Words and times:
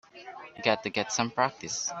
Got 0.63 0.81
to 0.83 0.89
get 0.89 1.11
some 1.13 1.29
practice. 1.29 1.89